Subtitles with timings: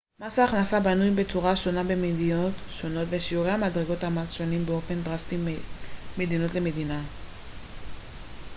[0.19, 5.57] מס הכנסה בנוי בצורה שונה במדינות שונות ושיעורי ומדרגות המס שונים באופן דרסטי בין
[6.17, 7.01] מדינה למדינה